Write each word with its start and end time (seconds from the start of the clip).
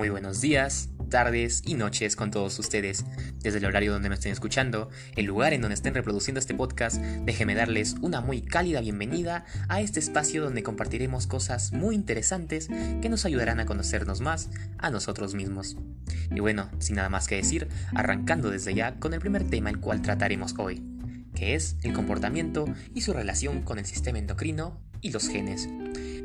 Muy 0.00 0.08
buenos 0.08 0.40
días, 0.40 0.88
tardes 1.10 1.62
y 1.66 1.74
noches 1.74 2.16
con 2.16 2.30
todos 2.30 2.58
ustedes. 2.58 3.04
Desde 3.42 3.58
el 3.58 3.66
horario 3.66 3.92
donde 3.92 4.08
me 4.08 4.14
estén 4.14 4.32
escuchando, 4.32 4.88
el 5.14 5.26
lugar 5.26 5.52
en 5.52 5.60
donde 5.60 5.74
estén 5.74 5.92
reproduciendo 5.92 6.38
este 6.38 6.54
podcast, 6.54 6.96
déjenme 6.96 7.54
darles 7.54 7.96
una 8.00 8.22
muy 8.22 8.40
cálida 8.40 8.80
bienvenida 8.80 9.44
a 9.68 9.82
este 9.82 10.00
espacio 10.00 10.42
donde 10.42 10.62
compartiremos 10.62 11.26
cosas 11.26 11.72
muy 11.74 11.94
interesantes 11.94 12.68
que 13.02 13.10
nos 13.10 13.26
ayudarán 13.26 13.60
a 13.60 13.66
conocernos 13.66 14.22
más 14.22 14.48
a 14.78 14.88
nosotros 14.88 15.34
mismos. 15.34 15.76
Y 16.34 16.40
bueno, 16.40 16.70
sin 16.78 16.96
nada 16.96 17.10
más 17.10 17.28
que 17.28 17.36
decir, 17.36 17.68
arrancando 17.94 18.50
desde 18.50 18.74
ya 18.74 18.94
con 18.94 19.12
el 19.12 19.20
primer 19.20 19.44
tema 19.50 19.68
el 19.68 19.80
cual 19.80 20.00
trataremos 20.00 20.54
hoy, 20.56 20.82
que 21.34 21.54
es 21.54 21.76
el 21.82 21.92
comportamiento 21.92 22.64
y 22.94 23.02
su 23.02 23.12
relación 23.12 23.60
con 23.60 23.78
el 23.78 23.84
sistema 23.84 24.18
endocrino 24.18 24.80
y 25.02 25.10
los 25.10 25.28
genes. 25.28 25.68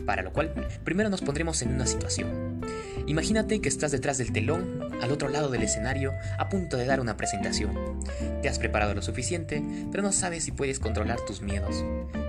Para 0.06 0.24
lo 0.24 0.32
cual, 0.32 0.54
primero 0.84 1.10
nos 1.10 1.21
pondremos 1.21 1.61
en 1.61 1.74
una 1.74 1.86
situación. 1.86 2.61
Imagínate 3.07 3.61
que 3.61 3.70
estás 3.70 3.92
detrás 3.92 4.18
del 4.18 4.32
telón, 4.32 4.79
al 5.02 5.12
otro 5.12 5.29
lado 5.29 5.50
del 5.50 5.64
escenario, 5.64 6.12
a 6.39 6.50
punto 6.50 6.78
de 6.78 6.86
dar 6.86 7.00
una 7.00 7.18
presentación. 7.18 8.02
Te 8.42 8.50
has 8.50 8.57
preparado 8.57 8.96
lo 8.96 9.02
suficiente, 9.02 9.64
pero 9.92 10.02
no 10.02 10.12
sabes 10.12 10.43
si 10.43 10.52
puedes 10.52 10.79
controlar 10.79 11.20
tus 11.21 11.42
miedos. 11.42 11.84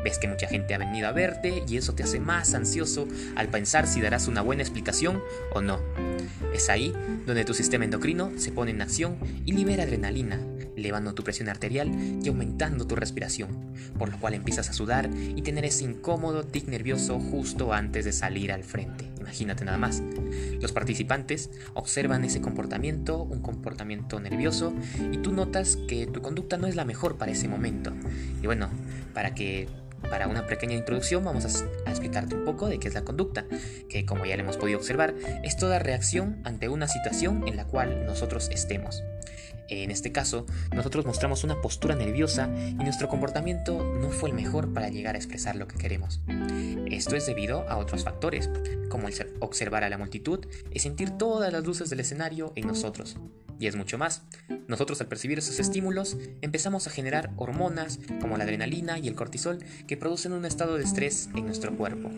Ves 0.04 0.18
que 0.18 0.28
mucha 0.28 0.48
gente 0.48 0.74
ha 0.74 0.78
venido 0.78 1.08
a 1.08 1.12
verte 1.12 1.62
y 1.66 1.76
eso 1.76 1.94
te 1.94 2.02
hace 2.02 2.20
más 2.20 2.54
ansioso 2.54 3.08
al 3.36 3.48
pensar 3.48 3.86
si 3.86 4.00
darás 4.00 4.28
una 4.28 4.42
buena 4.42 4.62
explicación 4.62 5.22
o 5.52 5.62
no. 5.62 5.80
Es 6.54 6.68
ahí 6.68 6.94
donde 7.26 7.44
tu 7.44 7.54
sistema 7.54 7.84
endocrino 7.84 8.32
se 8.36 8.52
pone 8.52 8.70
en 8.70 8.82
acción 8.82 9.16
y 9.44 9.52
libera 9.52 9.84
adrenalina, 9.84 10.38
elevando 10.76 11.14
tu 11.14 11.24
presión 11.24 11.48
arterial 11.48 11.90
y 12.22 12.28
aumentando 12.28 12.86
tu 12.86 12.96
respiración, 12.96 13.72
por 13.98 14.10
lo 14.10 14.18
cual 14.18 14.34
empiezas 14.34 14.68
a 14.68 14.72
sudar 14.72 15.10
y 15.14 15.42
tener 15.42 15.64
ese 15.64 15.84
incómodo 15.84 16.44
tic 16.44 16.68
nervioso 16.68 17.18
justo 17.18 17.72
antes 17.72 18.04
de 18.04 18.12
salir 18.12 18.52
al 18.52 18.64
frente. 18.64 19.10
Imagínate 19.18 19.64
nada 19.64 19.78
más. 19.78 20.02
Los 20.60 20.72
participantes 20.72 21.50
observan 21.74 22.24
ese 22.24 22.40
comportamiento, 22.40 23.22
un 23.22 23.40
comportamiento 23.40 24.20
nervioso, 24.20 24.72
y 25.12 25.18
tú 25.18 25.32
notas 25.32 25.76
que 25.88 26.06
tu 26.06 26.22
conducta 26.22 26.56
no 26.56 26.66
es 26.66 26.76
la 26.76 26.84
mejor 26.84 27.16
para 27.16 27.32
ese 27.32 27.48
momento. 27.48 27.92
Y 28.42 28.46
bueno, 28.46 28.68
para 29.12 29.34
que 29.34 29.68
para 30.08 30.28
una 30.28 30.46
pequeña 30.46 30.74
introducción 30.74 31.24
vamos 31.24 31.44
a, 31.44 31.90
explicarte 31.90 32.34
un 32.34 32.44
poco 32.44 32.68
de 32.68 32.78
qué 32.78 32.88
es 32.88 32.94
la 32.94 33.02
conducta, 33.02 33.46
que 33.88 34.06
como 34.06 34.24
ya 34.24 34.36
le 34.36 34.42
hemos 34.42 34.56
podido 34.56 34.78
observar, 34.78 35.14
es 35.42 35.56
toda 35.56 35.78
reacción 35.78 36.40
ante 36.44 36.68
una 36.68 36.88
situación 36.88 37.44
en 37.46 37.56
la 37.56 37.64
cual 37.64 38.06
nosotros 38.06 38.48
estemos. 38.50 39.02
En 39.68 39.90
este 39.90 40.12
caso, 40.12 40.46
nosotros 40.74 41.06
mostramos 41.06 41.44
una 41.44 41.60
postura 41.60 41.94
nerviosa 41.94 42.50
y 42.56 42.74
nuestro 42.74 43.08
comportamiento 43.08 43.82
no 43.82 44.10
fue 44.10 44.30
el 44.30 44.34
mejor 44.34 44.72
para 44.72 44.88
llegar 44.88 45.14
a 45.14 45.18
expresar 45.18 45.56
lo 45.56 45.66
que 45.66 45.76
queremos. 45.76 46.20
Esto 46.86 47.16
es 47.16 47.26
debido 47.26 47.68
a 47.68 47.76
otros 47.76 48.04
factores, 48.04 48.50
como 48.88 49.08
el 49.08 49.14
observar 49.40 49.84
a 49.84 49.88
la 49.88 49.98
multitud 49.98 50.46
y 50.72 50.78
sentir 50.78 51.10
todas 51.12 51.52
las 51.52 51.64
luces 51.64 51.90
del 51.90 52.00
escenario 52.00 52.52
en 52.54 52.66
nosotros. 52.66 53.16
Y 53.58 53.66
es 53.66 53.76
mucho 53.76 53.98
más. 53.98 54.22
Nosotros 54.68 55.00
al 55.00 55.08
percibir 55.08 55.38
esos 55.38 55.58
estímulos 55.58 56.16
empezamos 56.42 56.86
a 56.86 56.90
generar 56.90 57.32
hormonas 57.36 57.98
como 58.20 58.36
la 58.36 58.44
adrenalina 58.44 58.98
y 58.98 59.08
el 59.08 59.14
cortisol 59.14 59.58
que 59.86 59.96
producen 59.96 60.32
un 60.32 60.44
estado 60.44 60.76
de 60.76 60.84
estrés 60.84 61.30
en 61.34 61.46
nuestro 61.46 61.74
cuerpo. 61.76 62.10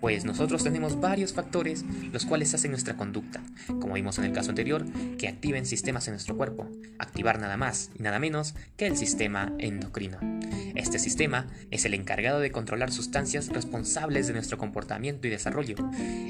Pues 0.00 0.24
nosotros 0.24 0.64
tenemos 0.64 1.00
varios 1.00 1.32
factores 1.32 1.84
los 2.12 2.26
cuales 2.26 2.54
hacen 2.54 2.70
nuestra 2.70 2.96
conducta, 2.96 3.42
como 3.80 3.94
vimos 3.94 4.18
en 4.18 4.24
el 4.24 4.32
caso 4.32 4.50
anterior, 4.50 4.84
que 5.18 5.28
activen 5.28 5.66
sistemas 5.66 6.06
en 6.08 6.14
nuestro 6.14 6.36
cuerpo, 6.36 6.68
activar 6.98 7.40
nada 7.40 7.56
más 7.56 7.90
y 7.98 8.02
nada 8.02 8.18
menos 8.18 8.54
que 8.76 8.86
el 8.86 8.96
sistema 8.96 9.52
endocrino. 9.58 10.18
Este 10.74 10.98
sistema 10.98 11.46
es 11.70 11.84
el 11.84 11.94
encargado 11.94 12.40
de 12.40 12.52
controlar 12.52 12.92
sustancias 12.92 13.48
responsables 13.48 14.26
de 14.26 14.34
nuestro 14.34 14.58
comportamiento 14.58 15.26
y 15.26 15.30
desarrollo. 15.30 15.76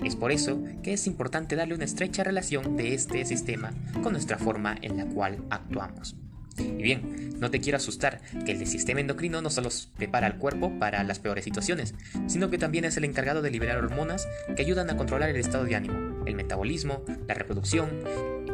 Es 0.05 0.17
por 0.17 0.33
eso 0.33 0.63
que 0.83 0.93
es 0.93 1.07
importante 1.07 1.57
darle 1.57 1.75
una 1.75 1.85
estrecha 1.85 2.25
relación 2.25 2.77
de 2.77 2.95
este 2.95 3.25
sistema 3.25 3.73
con 4.03 4.13
nuestra 4.13 4.39
forma 4.39 4.77
en 4.81 4.97
la 4.97 5.07
cual 5.07 5.45
actuamos. 5.51 6.17
Y 6.59 6.83
bien, 6.83 7.29
no 7.39 7.51
te 7.51 7.61
quiero 7.61 7.77
asustar 7.77 8.21
que 8.45 8.53
el 8.53 8.67
sistema 8.67 9.01
endocrino 9.01 9.41
no 9.41 9.51
solo 9.51 9.69
prepara 9.97 10.27
al 10.27 10.39
cuerpo 10.39 10.79
para 10.79 11.05
las 11.05 11.19
peores 11.19 11.45
situaciones, 11.45 11.95
sino 12.27 12.51
que 12.51 12.59
también 12.59 12.85
es 12.85 12.97
el 12.97 13.05
encargado 13.05 13.43
de 13.43 13.51
liberar 13.51 13.79
hormonas 13.79 14.27
que 14.57 14.63
ayudan 14.63 14.91
a 14.91 14.97
controlar 14.97 15.31
el 15.31 15.37
estado 15.37 15.65
de 15.65 15.77
ánimo, 15.77 16.25
el 16.27 16.35
metabolismo, 16.35 17.05
la 17.27 17.35
reproducción, 17.35 17.91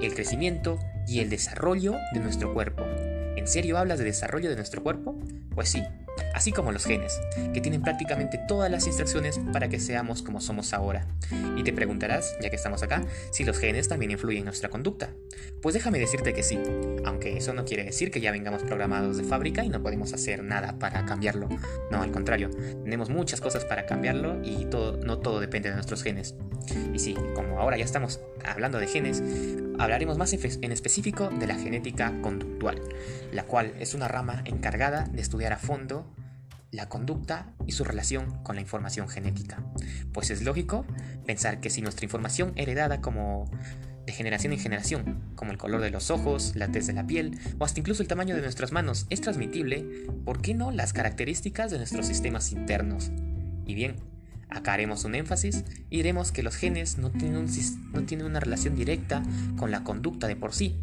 el 0.00 0.14
crecimiento 0.14 0.78
y 1.06 1.20
el 1.20 1.30
desarrollo 1.30 1.94
de 2.12 2.20
nuestro 2.20 2.52
cuerpo. 2.52 2.84
¿En 3.36 3.46
serio 3.48 3.78
hablas 3.78 3.98
de 3.98 4.04
desarrollo 4.04 4.50
de 4.50 4.56
nuestro 4.56 4.82
cuerpo? 4.82 5.18
Pues 5.54 5.68
sí, 5.68 5.82
así 6.34 6.52
como 6.52 6.72
los 6.72 6.84
genes, 6.84 7.20
que 7.54 7.60
tienen 7.60 7.80
prácticamente 7.80 8.38
todas 8.48 8.70
las 8.70 8.86
instrucciones 8.86 9.40
para 9.52 9.68
que 9.68 9.78
seamos 9.78 10.22
como 10.22 10.40
somos 10.40 10.74
ahora. 10.74 11.06
Y 11.56 11.62
te 11.62 11.72
preguntarás, 11.72 12.36
ya 12.42 12.50
que 12.50 12.56
estamos 12.56 12.82
acá, 12.82 13.02
si 13.30 13.44
los 13.44 13.58
genes 13.58 13.88
también 13.88 14.10
influyen 14.10 14.40
en 14.40 14.46
nuestra 14.46 14.68
conducta. 14.68 15.10
Pues 15.62 15.74
déjame 15.74 15.98
decirte 15.98 16.34
que 16.34 16.42
sí, 16.42 16.58
aunque 17.04 17.36
eso 17.36 17.54
no 17.54 17.64
quiere 17.64 17.84
decir 17.84 18.10
que 18.10 18.20
ya 18.20 18.32
vengamos 18.32 18.62
programados 18.64 19.16
de 19.16 19.24
fábrica 19.24 19.64
y 19.64 19.68
no 19.68 19.82
podemos 19.82 20.12
hacer 20.12 20.42
nada 20.42 20.78
para 20.78 21.04
cambiarlo. 21.04 21.48
No, 21.90 22.02
al 22.02 22.10
contrario, 22.10 22.50
tenemos 22.82 23.10
muchas 23.10 23.40
cosas 23.40 23.64
para 23.64 23.86
cambiarlo 23.86 24.40
y 24.42 24.66
todo, 24.66 24.96
no 24.98 25.18
todo 25.18 25.40
depende 25.40 25.68
de 25.68 25.76
nuestros 25.76 26.02
genes. 26.02 26.34
Y 26.92 26.98
sí, 26.98 27.16
como 27.34 27.60
ahora 27.60 27.76
ya 27.76 27.84
estamos 27.84 28.20
hablando 28.44 28.78
de 28.78 28.88
genes, 28.88 29.22
hablaremos 29.78 30.18
más 30.18 30.32
en 30.32 30.72
específico 30.72 31.28
de 31.28 31.46
la 31.46 31.54
genética 31.54 32.12
conductual, 32.22 32.80
la 33.32 33.44
cual 33.44 33.72
es 33.78 33.94
una 33.94 34.08
rama 34.08 34.42
encargada 34.44 35.08
de 35.12 35.22
estudiar 35.22 35.52
a 35.52 35.58
fondo 35.58 36.06
la 36.74 36.88
conducta 36.88 37.52
y 37.66 37.72
su 37.72 37.84
relación 37.84 38.42
con 38.42 38.56
la 38.56 38.62
información 38.62 39.08
genética. 39.08 39.62
Pues 40.12 40.30
es 40.30 40.42
lógico 40.42 40.84
pensar 41.26 41.60
que 41.60 41.70
si 41.70 41.82
nuestra 41.82 42.04
información 42.04 42.52
heredada 42.56 43.00
como 43.00 43.50
de 44.06 44.12
generación 44.12 44.52
en 44.52 44.58
generación, 44.58 45.22
como 45.34 45.52
el 45.52 45.58
color 45.58 45.80
de 45.80 45.90
los 45.90 46.10
ojos, 46.10 46.56
la 46.56 46.68
tez 46.68 46.86
de 46.86 46.92
la 46.92 47.06
piel 47.06 47.38
o 47.58 47.64
hasta 47.64 47.80
incluso 47.80 48.02
el 48.02 48.08
tamaño 48.08 48.34
de 48.34 48.42
nuestras 48.42 48.72
manos 48.72 49.06
es 49.08 49.20
transmitible, 49.20 49.86
¿por 50.24 50.42
qué 50.42 50.52
no 50.54 50.70
las 50.72 50.92
características 50.92 51.70
de 51.70 51.78
nuestros 51.78 52.06
sistemas 52.06 52.52
internos? 52.52 53.10
Y 53.66 53.74
bien, 53.74 53.96
Acá 54.48 54.74
haremos 54.74 55.04
un 55.04 55.14
énfasis 55.14 55.64
y 55.90 55.96
diremos 55.96 56.32
que 56.32 56.42
los 56.42 56.56
genes 56.56 56.98
no 56.98 57.10
tienen, 57.10 57.46
no 57.92 58.26
una 58.26 58.40
relación 58.40 58.76
directa 58.76 59.22
con 59.56 59.70
la 59.70 59.84
conducta 59.84 60.26
de 60.26 60.36
por 60.36 60.52
sí, 60.52 60.76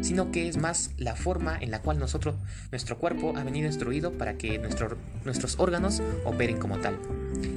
sino 0.00 0.30
que 0.32 0.48
es 0.48 0.56
más 0.56 0.90
la 0.96 1.16
forma 1.16 1.58
en 1.60 1.70
la 1.70 1.80
cual 1.82 1.98
nosotros, 1.98 2.36
nuestro 2.70 2.98
cuerpo 2.98 3.34
ha 3.36 3.44
venido 3.44 3.66
instruido 3.66 4.12
para 4.12 4.34
que 4.34 4.58
nuestros 4.58 5.58
órganos 5.58 6.02
operen 6.24 6.58
como 6.58 6.78
tal. 6.78 6.98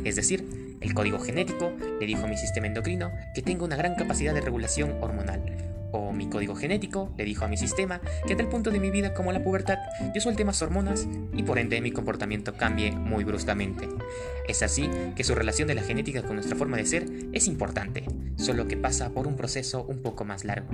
Es 0.03 0.15
decir, 0.15 0.77
el 0.81 0.93
código 0.93 1.19
genético 1.19 1.71
le 1.99 2.05
dijo 2.05 2.25
a 2.25 2.27
mi 2.27 2.37
sistema 2.37 2.67
endocrino 2.67 3.11
que 3.33 3.41
tengo 3.41 3.65
una 3.65 3.75
gran 3.75 3.95
capacidad 3.95 4.33
de 4.33 4.41
regulación 4.41 4.97
hormonal, 5.01 5.41
o 5.93 6.11
mi 6.11 6.27
código 6.27 6.55
genético 6.55 7.13
le 7.17 7.23
dijo 7.23 7.45
a 7.45 7.47
mi 7.47 7.55
sistema 7.55 8.01
que 8.27 8.33
a 8.33 8.37
tal 8.37 8.49
punto 8.49 8.71
de 8.71 8.79
mi 8.79 8.91
vida 8.91 9.13
como 9.13 9.31
la 9.31 9.43
pubertad 9.43 9.77
yo 10.13 10.19
suelte 10.19 10.43
más 10.43 10.61
hormonas 10.61 11.07
y 11.33 11.43
por 11.43 11.59
ende 11.59 11.79
mi 11.79 11.91
comportamiento 11.91 12.55
cambie 12.55 12.91
muy 12.91 13.23
bruscamente. 13.23 13.87
Es 14.47 14.61
así 14.63 14.89
que 15.15 15.23
su 15.23 15.35
relación 15.35 15.67
de 15.67 15.75
la 15.75 15.83
genética 15.83 16.23
con 16.23 16.35
nuestra 16.35 16.57
forma 16.57 16.77
de 16.77 16.85
ser 16.85 17.05
es 17.31 17.47
importante, 17.47 18.03
solo 18.35 18.67
que 18.67 18.75
pasa 18.75 19.11
por 19.11 19.27
un 19.27 19.35
proceso 19.35 19.83
un 19.83 20.01
poco 20.01 20.25
más 20.25 20.43
largo. 20.43 20.69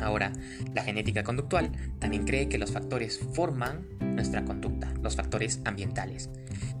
Ahora, 0.00 0.32
la 0.74 0.82
genética 0.82 1.24
conductual 1.24 1.70
también 1.98 2.24
cree 2.24 2.48
que 2.48 2.58
los 2.58 2.70
factores 2.70 3.20
forman 3.32 3.86
nuestra 4.00 4.44
conducta, 4.44 4.92
los 5.02 5.16
factores 5.16 5.60
ambientales. 5.64 6.30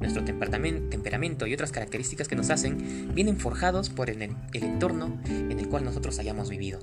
Nuestro 0.00 0.24
temperamento 0.24 1.46
y 1.46 1.54
otras 1.54 1.72
características 1.72 2.28
que 2.28 2.36
nos 2.36 2.50
hacen 2.50 3.12
vienen 3.14 3.38
forjados 3.38 3.90
por 3.90 4.10
el 4.10 4.22
entorno 4.52 5.18
en 5.28 5.58
el 5.58 5.68
cual 5.68 5.84
nosotros 5.84 6.18
hayamos 6.18 6.48
vivido. 6.48 6.78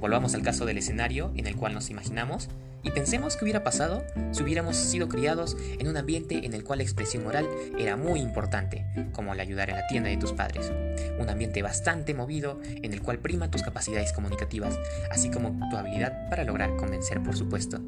Volvamos 0.00 0.34
al 0.34 0.42
caso 0.42 0.64
del 0.64 0.78
escenario 0.78 1.30
en 1.36 1.46
el 1.46 1.56
cual 1.56 1.74
nos 1.74 1.90
imaginamos 1.90 2.48
y 2.82 2.90
pensemos 2.90 3.36
que 3.36 3.44
hubiera 3.44 3.62
pasado 3.62 4.02
si 4.32 4.42
hubiéramos 4.42 4.76
sido 4.76 5.08
criados 5.08 5.58
en 5.78 5.88
un 5.88 5.98
ambiente 5.98 6.46
en 6.46 6.54
el 6.54 6.64
cual 6.64 6.78
la 6.78 6.84
expresión 6.84 7.26
oral 7.26 7.46
era 7.78 7.96
muy 7.96 8.20
importante, 8.20 8.86
como 9.12 9.34
el 9.34 9.40
ayudar 9.40 9.68
en 9.68 9.76
la 9.76 9.86
tienda 9.86 10.08
de 10.08 10.16
tus 10.16 10.32
padres. 10.32 10.72
Un 11.18 11.28
ambiente 11.28 11.60
bastante 11.60 12.14
movido 12.14 12.60
en 12.64 12.94
el 12.94 13.02
cual 13.02 13.18
prima 13.18 13.50
tus 13.50 13.62
capacidades 13.62 14.12
comunicativas, 14.12 14.78
así 15.10 15.30
como 15.30 15.58
tu 15.68 15.76
habilidad 15.76 16.30
para 16.30 16.44
lograr 16.44 16.74
convencer, 16.76 17.22
por 17.22 17.36
supuesto. 17.36 17.80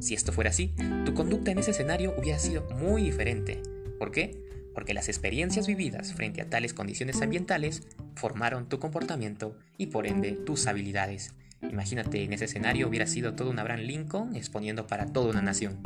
Si 0.00 0.14
esto 0.14 0.32
fuera 0.32 0.48
así, 0.48 0.74
tu 1.04 1.12
conducta 1.12 1.50
en 1.50 1.58
ese 1.58 1.72
escenario 1.72 2.14
hubiera 2.16 2.38
sido 2.38 2.66
muy 2.80 3.02
diferente. 3.02 3.60
¿Por 3.98 4.10
qué? 4.10 4.42
Porque 4.74 4.94
las 4.94 5.08
experiencias 5.08 5.66
vividas 5.66 6.14
frente 6.14 6.40
a 6.40 6.48
tales 6.48 6.72
condiciones 6.72 7.20
ambientales 7.20 7.82
formaron 8.14 8.68
tu 8.68 8.78
comportamiento 8.78 9.54
y 9.76 9.88
por 9.88 10.06
ende 10.06 10.32
tus 10.32 10.66
habilidades. 10.66 11.34
Imagínate, 11.62 12.22
en 12.22 12.32
ese 12.32 12.44
escenario 12.44 12.88
hubiera 12.88 13.06
sido 13.06 13.34
todo 13.34 13.50
un 13.50 13.58
Abraham 13.58 13.80
Lincoln 13.80 14.36
exponiendo 14.36 14.86
para 14.86 15.06
toda 15.06 15.30
una 15.30 15.42
nación. 15.42 15.78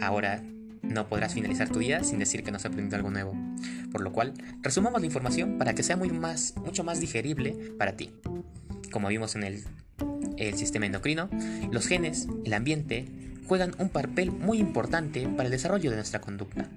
Ahora 0.00 0.42
no 0.82 1.08
podrás 1.08 1.34
finalizar 1.34 1.68
tu 1.68 1.78
día 1.78 2.02
sin 2.04 2.18
decir 2.18 2.42
que 2.42 2.50
no 2.50 2.56
has 2.56 2.64
aprendido 2.64 2.96
algo 2.96 3.10
nuevo. 3.10 3.34
Por 3.92 4.00
lo 4.00 4.12
cual, 4.12 4.34
resumamos 4.62 5.00
la 5.00 5.06
información 5.06 5.58
para 5.58 5.74
que 5.74 5.82
sea 5.82 5.96
mucho 5.96 6.84
más 6.84 7.00
digerible 7.00 7.56
para 7.78 7.96
ti. 7.96 8.10
Como 8.90 9.08
vimos 9.08 9.34
en 9.36 9.44
el, 9.44 9.64
el 10.36 10.54
sistema 10.54 10.86
endocrino, 10.86 11.28
los 11.70 11.86
genes, 11.86 12.28
el 12.44 12.52
ambiente, 12.54 13.06
juegan 13.50 13.74
un 13.78 13.88
papel 13.88 14.30
muy 14.30 14.58
importante 14.60 15.26
para 15.26 15.46
el 15.46 15.50
desarrollo 15.50 15.90
de 15.90 15.96
nuestra 15.96 16.20
conducta. 16.20 16.68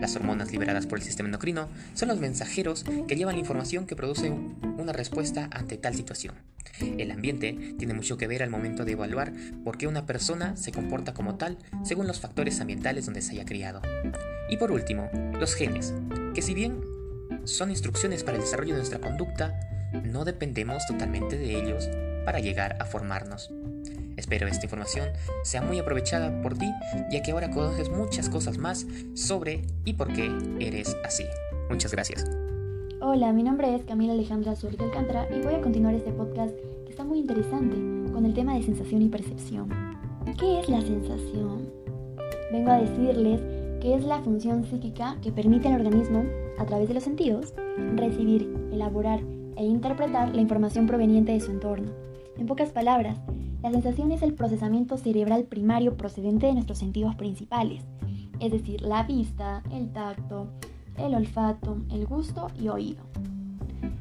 Las 0.00 0.16
hormonas 0.16 0.50
liberadas 0.50 0.86
por 0.86 0.98
el 0.98 1.04
sistema 1.04 1.28
endocrino 1.28 1.68
son 1.92 2.08
los 2.08 2.20
mensajeros 2.20 2.86
que 3.06 3.16
llevan 3.16 3.34
la 3.34 3.40
información 3.40 3.84
que 3.84 3.96
produce 3.96 4.30
una 4.30 4.94
respuesta 4.94 5.50
ante 5.52 5.76
tal 5.76 5.94
situación. 5.94 6.34
El 6.80 7.10
ambiente 7.10 7.74
tiene 7.78 7.92
mucho 7.92 8.16
que 8.16 8.28
ver 8.28 8.42
al 8.42 8.48
momento 8.48 8.86
de 8.86 8.92
evaluar 8.92 9.34
por 9.62 9.76
qué 9.76 9.86
una 9.86 10.06
persona 10.06 10.56
se 10.56 10.72
comporta 10.72 11.12
como 11.12 11.34
tal 11.34 11.58
según 11.84 12.06
los 12.06 12.20
factores 12.20 12.62
ambientales 12.62 13.04
donde 13.04 13.20
se 13.20 13.32
haya 13.32 13.44
criado. 13.44 13.82
Y 14.48 14.56
por 14.56 14.72
último, 14.72 15.10
los 15.38 15.54
genes, 15.54 15.92
que 16.34 16.40
si 16.40 16.54
bien 16.54 16.80
son 17.44 17.68
instrucciones 17.68 18.24
para 18.24 18.38
el 18.38 18.42
desarrollo 18.42 18.72
de 18.72 18.78
nuestra 18.78 19.00
conducta, 19.00 19.60
no 20.02 20.24
dependemos 20.24 20.86
totalmente 20.86 21.36
de 21.36 21.60
ellos 21.60 21.90
para 22.24 22.40
llegar 22.40 22.78
a 22.80 22.86
formarnos. 22.86 23.52
Espero 24.22 24.46
esta 24.46 24.66
información 24.66 25.08
sea 25.42 25.62
muy 25.62 25.80
aprovechada 25.80 26.40
por 26.42 26.56
ti, 26.56 26.70
ya 27.10 27.22
que 27.22 27.32
ahora 27.32 27.50
conoces 27.50 27.90
muchas 27.90 28.28
cosas 28.28 28.56
más 28.56 28.86
sobre 29.14 29.62
y 29.84 29.94
por 29.94 30.12
qué 30.12 30.30
eres 30.60 30.96
así. 31.04 31.24
Muchas 31.68 31.90
gracias. 31.90 32.30
Hola, 33.00 33.32
mi 33.32 33.42
nombre 33.42 33.74
es 33.74 33.82
Camila 33.82 34.12
Alejandra 34.12 34.54
Suárez 34.54 34.78
Alcántara 34.78 35.26
y 35.36 35.40
voy 35.42 35.54
a 35.54 35.60
continuar 35.60 35.94
este 35.94 36.12
podcast 36.12 36.54
que 36.84 36.90
está 36.90 37.02
muy 37.02 37.18
interesante 37.18 37.74
con 38.12 38.24
el 38.24 38.32
tema 38.32 38.54
de 38.54 38.62
sensación 38.62 39.02
y 39.02 39.08
percepción. 39.08 39.68
¿Qué 40.38 40.60
es 40.60 40.68
la 40.68 40.80
sensación? 40.82 41.68
Vengo 42.52 42.70
a 42.70 42.78
decirles 42.78 43.40
que 43.80 43.96
es 43.96 44.04
la 44.04 44.20
función 44.20 44.64
psíquica 44.64 45.16
que 45.20 45.32
permite 45.32 45.66
al 45.66 45.80
organismo, 45.80 46.22
a 46.58 46.64
través 46.64 46.86
de 46.86 46.94
los 46.94 47.02
sentidos, 47.02 47.54
recibir, 47.96 48.48
elaborar 48.70 49.18
e 49.56 49.64
interpretar 49.64 50.32
la 50.32 50.40
información 50.40 50.86
proveniente 50.86 51.32
de 51.32 51.40
su 51.40 51.50
entorno. 51.50 51.90
En 52.38 52.46
pocas 52.46 52.70
palabras, 52.70 53.18
la 53.62 53.70
sensación 53.70 54.10
es 54.10 54.22
el 54.22 54.34
procesamiento 54.34 54.96
cerebral 54.96 55.44
primario 55.44 55.96
procedente 55.96 56.46
de 56.46 56.54
nuestros 56.54 56.78
sentidos 56.78 57.14
principales, 57.14 57.84
es 58.40 58.50
decir, 58.50 58.82
la 58.82 59.04
vista, 59.04 59.62
el 59.70 59.92
tacto, 59.92 60.48
el 60.98 61.14
olfato, 61.14 61.78
el 61.92 62.06
gusto 62.06 62.48
y 62.60 62.68
oído. 62.68 63.04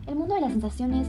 El 0.08 0.16
mundo 0.16 0.34
de 0.34 0.42
las 0.42 0.52
sensaciones 0.52 1.08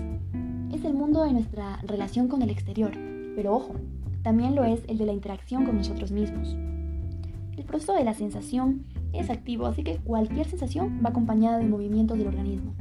es 0.70 0.84
el 0.84 0.92
mundo 0.92 1.24
de 1.24 1.32
nuestra 1.32 1.78
relación 1.82 2.28
con 2.28 2.42
el 2.42 2.50
exterior, 2.50 2.92
pero 3.34 3.54
ojo, 3.54 3.74
también 4.22 4.54
lo 4.54 4.64
es 4.64 4.82
el 4.86 4.98
de 4.98 5.06
la 5.06 5.12
interacción 5.14 5.64
con 5.64 5.78
nosotros 5.78 6.12
mismos. 6.12 6.54
El 7.56 7.64
proceso 7.64 7.94
de 7.94 8.04
la 8.04 8.12
sensación 8.12 8.84
es 9.14 9.30
activo, 9.30 9.66
así 9.66 9.82
que 9.82 9.96
cualquier 9.96 10.46
sensación 10.46 11.00
va 11.04 11.08
acompañada 11.08 11.58
de 11.58 11.66
movimientos 11.66 12.18
del 12.18 12.28
organismo. 12.28 12.74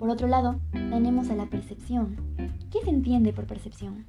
Por 0.00 0.10
otro 0.10 0.26
lado, 0.28 0.58
tenemos 0.72 1.30
a 1.30 1.36
la 1.36 1.46
percepción. 1.46 2.16
¿Qué 2.72 2.78
se 2.82 2.90
entiende 2.90 3.32
por 3.32 3.46
percepción? 3.46 4.04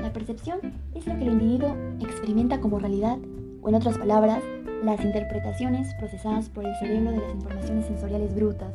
La 0.00 0.12
percepción 0.12 0.58
es 0.94 1.06
lo 1.06 1.14
que 1.16 1.22
el 1.24 1.32
individuo 1.32 1.76
experimenta 2.00 2.60
como 2.60 2.78
realidad, 2.78 3.18
o 3.60 3.68
en 3.68 3.74
otras 3.74 3.98
palabras, 3.98 4.42
las 4.82 5.04
interpretaciones 5.04 5.92
procesadas 5.98 6.48
por 6.48 6.64
el 6.64 6.74
cerebro 6.76 7.10
de 7.10 7.18
las 7.18 7.34
informaciones 7.34 7.86
sensoriales 7.86 8.34
brutas. 8.34 8.74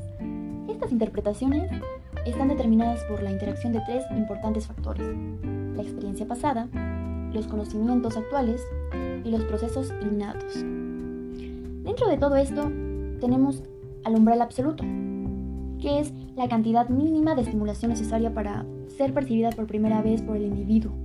Estas 0.69 0.91
interpretaciones 0.91 1.71
están 2.25 2.49
determinadas 2.49 3.03
por 3.05 3.23
la 3.23 3.31
interacción 3.31 3.73
de 3.73 3.81
tres 3.81 4.03
importantes 4.15 4.67
factores, 4.67 5.07
la 5.75 5.81
experiencia 5.81 6.27
pasada, 6.27 6.67
los 7.33 7.47
conocimientos 7.47 8.17
actuales 8.17 8.61
y 9.23 9.31
los 9.31 9.43
procesos 9.45 9.91
innatos. 10.01 10.63
Dentro 11.83 12.07
de 12.07 12.17
todo 12.17 12.35
esto 12.35 12.71
tenemos 13.19 13.63
al 14.03 14.15
umbral 14.15 14.41
absoluto, 14.41 14.83
que 15.81 15.99
es 15.99 16.13
la 16.35 16.47
cantidad 16.47 16.87
mínima 16.89 17.33
de 17.33 17.41
estimulación 17.41 17.89
necesaria 17.89 18.33
para 18.33 18.65
ser 18.89 19.13
percibida 19.13 19.49
por 19.49 19.65
primera 19.65 20.01
vez 20.03 20.21
por 20.21 20.37
el 20.37 20.45
individuo. 20.45 21.04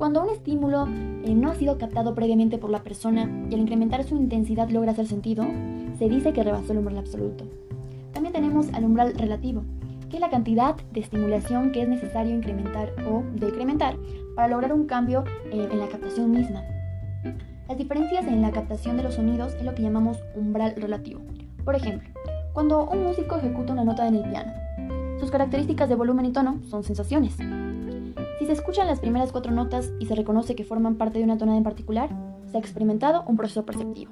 Cuando 0.00 0.22
un 0.22 0.30
estímulo 0.30 0.86
eh, 0.86 1.34
no 1.34 1.50
ha 1.50 1.54
sido 1.54 1.76
captado 1.76 2.14
previamente 2.14 2.56
por 2.56 2.70
la 2.70 2.82
persona 2.82 3.30
y 3.50 3.54
al 3.54 3.60
incrementar 3.60 4.02
su 4.02 4.16
intensidad 4.16 4.70
logra 4.70 4.92
hacer 4.92 5.06
sentido, 5.06 5.44
se 5.98 6.08
dice 6.08 6.32
que 6.32 6.42
rebasó 6.42 6.72
el 6.72 6.78
umbral 6.78 6.96
absoluto. 6.96 7.44
También 8.14 8.32
tenemos 8.32 8.72
al 8.72 8.86
umbral 8.86 9.12
relativo, 9.12 9.62
que 10.08 10.16
es 10.16 10.20
la 10.22 10.30
cantidad 10.30 10.74
de 10.74 11.00
estimulación 11.00 11.70
que 11.70 11.82
es 11.82 11.88
necesario 11.90 12.34
incrementar 12.34 12.94
o 13.10 13.24
decrementar 13.34 13.98
para 14.34 14.48
lograr 14.48 14.72
un 14.72 14.86
cambio 14.86 15.22
eh, 15.52 15.68
en 15.70 15.78
la 15.78 15.88
captación 15.88 16.30
misma. 16.30 16.62
Las 17.68 17.76
diferencias 17.76 18.26
en 18.26 18.40
la 18.40 18.52
captación 18.52 18.96
de 18.96 19.02
los 19.02 19.16
sonidos 19.16 19.52
es 19.56 19.64
lo 19.66 19.74
que 19.74 19.82
llamamos 19.82 20.16
umbral 20.34 20.76
relativo. 20.76 21.20
Por 21.62 21.74
ejemplo, 21.74 22.08
cuando 22.54 22.88
un 22.88 23.04
músico 23.04 23.36
ejecuta 23.36 23.74
una 23.74 23.84
nota 23.84 24.08
en 24.08 24.14
el 24.14 24.30
piano, 24.30 24.50
sus 25.20 25.30
características 25.30 25.90
de 25.90 25.94
volumen 25.94 26.24
y 26.24 26.32
tono 26.32 26.58
son 26.70 26.84
sensaciones, 26.84 27.36
se 28.50 28.54
escuchan 28.54 28.88
las 28.88 28.98
primeras 28.98 29.30
cuatro 29.30 29.52
notas 29.52 29.92
y 30.00 30.06
se 30.06 30.16
reconoce 30.16 30.56
que 30.56 30.64
forman 30.64 30.96
parte 30.96 31.18
de 31.18 31.24
una 31.24 31.38
tonada 31.38 31.56
en 31.56 31.62
particular, 31.62 32.10
se 32.50 32.56
ha 32.56 32.60
experimentado 32.60 33.22
un 33.28 33.36
proceso 33.36 33.64
perceptivo. 33.64 34.10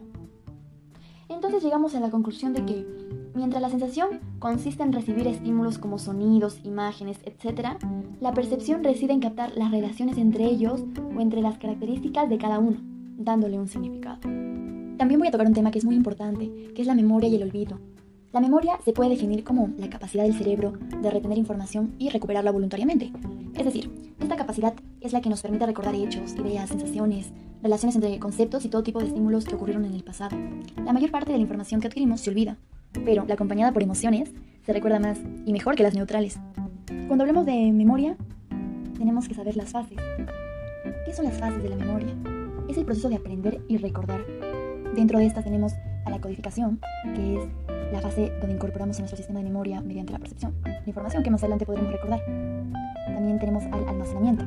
Entonces 1.29 1.61
llegamos 1.61 1.97
a 1.97 2.01
la 2.01 2.13
conclusión 2.13 2.53
de 2.53 2.65
que, 2.65 2.87
mientras 3.35 3.61
la 3.61 3.69
sensación 3.69 4.21
consiste 4.39 4.85
en 4.85 4.93
recibir 4.93 5.27
estímulos 5.27 5.79
como 5.79 5.99
sonidos, 5.99 6.61
imágenes, 6.63 7.19
etc., 7.25 7.79
la 8.21 8.33
percepción 8.33 8.85
reside 8.85 9.13
en 9.13 9.19
captar 9.19 9.57
las 9.57 9.73
relaciones 9.73 10.19
entre 10.19 10.45
ellos 10.45 10.85
o 11.17 11.21
entre 11.21 11.43
las 11.43 11.59
características 11.59 12.29
de 12.29 12.39
cada 12.39 12.61
uno, 12.61 12.77
dándole 13.17 13.59
un 13.59 13.67
significado. 13.67 14.21
También 14.21 15.19
voy 15.19 15.27
a 15.27 15.33
tocar 15.33 15.49
un 15.49 15.55
tema 15.55 15.73
que 15.73 15.81
es 15.81 15.85
muy 15.85 15.97
importante, 15.97 16.71
que 16.77 16.83
es 16.83 16.87
la 16.87 16.95
memoria 16.95 17.29
y 17.29 17.35
el 17.35 17.43
olvido. 17.43 17.81
La 18.31 18.41
memoria 18.41 18.79
se 18.85 18.93
puede 18.93 19.09
definir 19.09 19.43
como 19.43 19.71
la 19.79 19.89
capacidad 19.89 20.25
del 20.25 20.37
cerebro 20.37 20.73
de 21.01 21.11
retener 21.11 21.39
información 21.39 21.95
y 21.99 22.11
recuperarla 22.11 22.51
voluntariamente. 22.51 23.11
Es 23.55 23.65
decir, 23.65 23.91
esta 24.21 24.37
capacidad 24.37 24.75
es 25.01 25.15
la 25.15 25.23
que 25.23 25.31
nos 25.31 25.41
permite 25.41 25.65
recordar 25.65 25.95
hechos, 25.95 26.35
ideas, 26.35 26.69
sensaciones, 26.69 27.33
relaciones 27.63 27.97
entre 27.97 28.19
conceptos 28.19 28.67
y 28.67 28.69
todo 28.69 28.83
tipo 28.83 29.01
de 29.01 29.07
estímulos 29.07 29.47
que 29.47 29.55
ocurrieron 29.55 29.87
en 29.87 29.95
el 29.95 30.05
pasado. 30.05 30.37
La 30.85 30.93
mayor 30.93 31.11
parte 31.11 31.33
de 31.33 31.39
la 31.39 31.43
información 31.43 31.81
que 31.81 31.87
adquirimos 31.87 32.21
se 32.21 32.29
olvida, 32.29 32.59
pero 33.07 33.25
la 33.27 33.33
acompañada 33.33 33.73
por 33.73 33.83
emociones 33.83 34.31
se 34.67 34.73
recuerda 34.75 34.99
más 34.99 35.19
y 35.47 35.53
mejor 35.55 35.75
que 35.75 35.83
las 35.83 35.95
neutrales. 35.95 36.39
Cuando 37.07 37.25
hablamos 37.25 37.47
de 37.47 37.73
memoria, 37.73 38.15
tenemos 38.99 39.27
que 39.27 39.35
saber 39.35 39.57
las 39.57 39.71
fases. 39.71 39.97
¿Qué 41.07 41.15
son 41.15 41.25
las 41.25 41.39
fases 41.39 41.63
de 41.63 41.71
la 41.71 41.77
memoria? 41.77 42.15
Es 42.69 42.77
el 42.77 42.85
proceso 42.85 43.09
de 43.09 43.17
aprender 43.17 43.63
y 43.69 43.79
recordar. 43.79 44.21
Dentro 44.95 45.19
de 45.19 45.25
estas 45.25 45.45
tenemos 45.45 45.73
a 46.05 46.11
la 46.11 46.21
codificación, 46.21 46.79
que 47.15 47.37
es 47.37 47.78
la 47.93 48.01
fase 48.01 48.31
donde 48.41 48.55
incorporamos 48.55 48.97
en 48.99 49.03
nuestro 49.03 49.17
sistema 49.17 49.39
de 49.39 49.45
memoria 49.45 49.81
mediante 49.81 50.13
la 50.13 50.19
percepción 50.19 50.55
la 50.89 50.91
información 50.91 51.23
que 51.23 51.31
más 51.31 51.43
adelante 51.43 51.67
podremos 51.67 51.93
recordar. 51.93 52.21
También 53.07 53.39
tenemos 53.39 53.65
al 53.65 53.87
almacenamiento. 53.87 54.45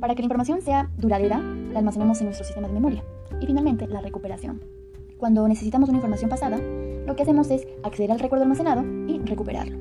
Para 0.00 0.14
que 0.14 0.22
la 0.22 0.26
información 0.26 0.60
sea 0.60 0.90
duradera, 0.98 1.38
la 1.38 1.78
almacenamos 1.78 2.20
en 2.20 2.26
nuestro 2.26 2.44
sistema 2.44 2.68
de 2.68 2.74
memoria. 2.74 3.02
Y 3.40 3.46
finalmente, 3.46 3.86
la 3.86 4.00
recuperación. 4.00 4.60
Cuando 5.16 5.48
necesitamos 5.48 5.88
una 5.88 5.98
información 5.98 6.30
pasada, 6.30 6.58
lo 6.58 7.16
que 7.16 7.22
hacemos 7.22 7.50
es 7.50 7.66
acceder 7.82 8.12
al 8.12 8.18
recuerdo 8.18 8.44
almacenado 8.44 8.84
y 9.08 9.18
recuperarlo. 9.20 9.78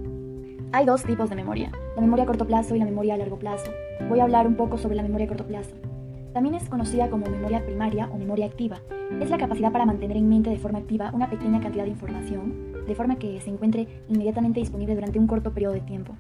Hay 0.71 0.85
dos 0.85 1.03
tipos 1.03 1.29
de 1.29 1.35
memoria, 1.35 1.71
la 1.95 2.01
memoria 2.01 2.23
a 2.23 2.27
corto 2.27 2.47
plazo 2.47 2.75
y 2.75 2.79
la 2.79 2.85
memoria 2.85 3.13
a 3.13 3.17
largo 3.17 3.37
plazo. 3.37 3.71
Voy 4.09 4.19
a 4.19 4.23
hablar 4.23 4.47
un 4.47 4.55
poco 4.55 4.77
sobre 4.77 4.95
la 4.95 5.03
memoria 5.03 5.25
a 5.25 5.29
corto 5.29 5.45
plazo. 5.45 5.75
También 6.33 6.55
es 6.55 6.69
conocida 6.69 7.09
como 7.09 7.25
memoria 7.25 7.65
primaria 7.65 8.09
o 8.13 8.17
memoria 8.17 8.45
activa. 8.45 8.79
Es 9.21 9.29
la 9.29 9.37
capacidad 9.37 9.71
para 9.71 9.85
mantener 9.85 10.17
en 10.17 10.29
mente 10.29 10.49
de 10.49 10.57
forma 10.57 10.79
activa 10.79 11.11
una 11.13 11.29
pequeña 11.29 11.61
cantidad 11.61 11.83
de 11.83 11.91
información, 11.91 12.66
de 12.87 12.95
forma 12.95 13.17
que 13.17 13.39
se 13.41 13.49
encuentre 13.49 13.87
inmediatamente 14.09 14.59
disponible 14.59 14.95
durante 14.95 15.19
un 15.19 15.27
corto 15.27 15.53
periodo 15.53 15.73
de 15.73 15.81
tiempo. 15.81 16.13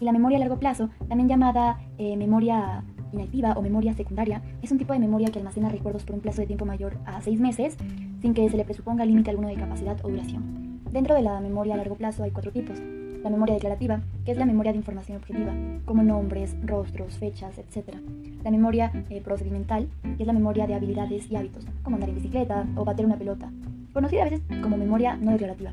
Y 0.00 0.04
la 0.04 0.12
memoria 0.12 0.36
a 0.36 0.40
largo 0.40 0.58
plazo, 0.58 0.90
también 1.08 1.28
llamada 1.28 1.80
eh, 1.98 2.16
memoria 2.16 2.84
inactiva 3.12 3.52
o 3.54 3.62
memoria 3.62 3.94
secundaria, 3.94 4.42
es 4.62 4.70
un 4.70 4.78
tipo 4.78 4.92
de 4.92 4.98
memoria 4.98 5.30
que 5.30 5.38
almacena 5.38 5.68
recuerdos 5.68 6.04
por 6.04 6.14
un 6.14 6.20
plazo 6.20 6.40
de 6.40 6.46
tiempo 6.46 6.64
mayor 6.64 6.98
a 7.04 7.20
6 7.20 7.40
meses, 7.40 7.76
sin 8.20 8.34
que 8.34 8.48
se 8.48 8.56
le 8.56 8.64
presuponga 8.64 9.04
límite 9.04 9.30
alguno 9.30 9.48
de 9.48 9.54
capacidad 9.54 9.96
o 10.04 10.08
duración. 10.08 10.80
Dentro 10.92 11.14
de 11.14 11.22
la 11.22 11.40
memoria 11.40 11.74
a 11.74 11.76
largo 11.76 11.96
plazo 11.96 12.22
hay 12.22 12.30
cuatro 12.30 12.50
tipos, 12.50 12.80
la 13.22 13.30
memoria 13.30 13.54
declarativa, 13.54 14.00
que 14.24 14.32
es 14.32 14.38
la 14.38 14.46
memoria 14.46 14.72
de 14.72 14.78
información 14.78 15.18
objetiva, 15.18 15.52
como 15.84 16.02
nombres, 16.02 16.56
rostros, 16.64 17.18
fechas, 17.18 17.58
etc. 17.58 17.96
La 18.44 18.50
memoria 18.50 18.92
eh, 19.10 19.20
procedimental, 19.20 19.88
que 20.16 20.22
es 20.22 20.26
la 20.26 20.32
memoria 20.32 20.66
de 20.66 20.74
habilidades 20.74 21.30
y 21.30 21.36
hábitos, 21.36 21.66
como 21.82 21.96
andar 21.96 22.08
en 22.08 22.14
bicicleta 22.14 22.66
o 22.76 22.84
bater 22.84 23.04
una 23.04 23.16
pelota, 23.16 23.50
conocida 23.92 24.22
a 24.22 24.30
veces 24.30 24.42
como 24.62 24.76
memoria 24.76 25.16
no 25.16 25.32
declarativa. 25.32 25.72